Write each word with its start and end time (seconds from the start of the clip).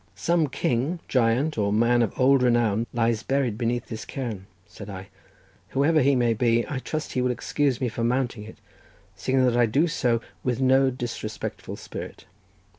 "Some 0.15 0.47
king, 0.47 0.99
giant, 1.07 1.59
or 1.59 1.71
man 1.71 2.01
of 2.01 2.19
old 2.19 2.41
renown 2.41 2.87
lies 2.91 3.21
buried 3.21 3.55
beneath 3.55 3.85
this 3.85 4.03
cairn," 4.03 4.47
said 4.65 4.89
I. 4.89 5.09
"Whoever 5.69 6.01
he 6.01 6.15
may 6.15 6.33
be 6.33 6.65
I 6.67 6.79
trust 6.79 7.13
he 7.13 7.21
will 7.21 7.29
excuse 7.29 7.79
me 7.79 7.87
for 7.87 8.03
mounting 8.03 8.41
it, 8.43 8.57
seeing 9.15 9.45
that 9.45 9.55
I 9.55 9.67
do 9.67 9.87
so 9.87 10.19
with 10.43 10.59
no 10.59 10.89
disrespectful 10.89 11.75
spirit." 11.75 12.25